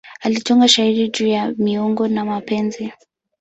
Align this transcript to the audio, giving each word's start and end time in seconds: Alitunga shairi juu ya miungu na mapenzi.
Alitunga 0.21 0.67
shairi 0.67 1.09
juu 1.09 1.27
ya 1.27 1.51
miungu 1.57 2.07
na 2.07 2.25
mapenzi. 2.25 2.91